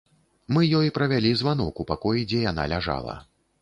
Мы 0.57 0.63
ёй 0.79 0.91
правялі 0.97 1.35
званок 1.43 1.75
у 1.85 1.89
пакой, 1.93 2.27
дзе 2.35 2.43
яна 2.51 2.71
ляжала. 2.77 3.21